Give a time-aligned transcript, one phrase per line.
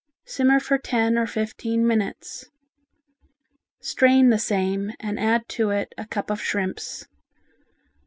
[0.25, 2.49] Simmer for ten or fifteen minutes.
[3.81, 7.05] Strain the same and add to it a cup of shrimps.